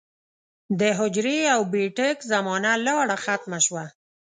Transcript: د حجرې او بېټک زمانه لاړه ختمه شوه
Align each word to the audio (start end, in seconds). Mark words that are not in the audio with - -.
د 0.79 0.81
حجرې 0.99 1.39
او 1.55 1.61
بېټک 1.73 2.17
زمانه 2.31 2.71
لاړه 2.85 3.15
ختمه 3.25 3.59
شوه 3.65 3.85